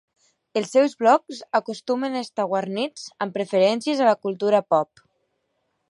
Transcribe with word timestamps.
Els 0.61 0.71
seus 0.75 0.95
blogs 1.01 1.41
acostumen 1.59 2.15
a 2.15 2.23
estar 2.27 2.47
guarnits 2.55 3.05
amb 3.27 3.39
referències 3.43 4.03
a 4.03 4.09
la 4.11 4.19
cultura 4.27 4.65
pop. 4.77 5.07